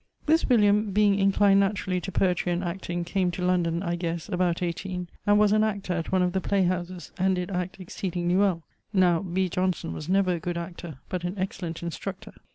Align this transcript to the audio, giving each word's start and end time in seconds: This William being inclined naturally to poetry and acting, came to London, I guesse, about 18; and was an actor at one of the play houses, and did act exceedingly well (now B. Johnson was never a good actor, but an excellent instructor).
This 0.25 0.45
William 0.49 0.89
being 0.93 1.19
inclined 1.19 1.59
naturally 1.59 2.01
to 2.01 2.11
poetry 2.11 2.51
and 2.51 2.63
acting, 2.63 3.03
came 3.03 3.29
to 3.29 3.45
London, 3.45 3.83
I 3.83 3.95
guesse, 3.95 4.29
about 4.29 4.63
18; 4.63 5.07
and 5.27 5.37
was 5.37 5.51
an 5.51 5.63
actor 5.63 5.93
at 5.93 6.11
one 6.11 6.23
of 6.23 6.33
the 6.33 6.41
play 6.41 6.63
houses, 6.63 7.11
and 7.19 7.35
did 7.35 7.51
act 7.51 7.79
exceedingly 7.79 8.35
well 8.35 8.63
(now 8.91 9.19
B. 9.19 9.47
Johnson 9.47 9.93
was 9.93 10.09
never 10.09 10.33
a 10.33 10.39
good 10.39 10.57
actor, 10.57 10.97
but 11.07 11.23
an 11.23 11.35
excellent 11.37 11.83
instructor). 11.83 12.33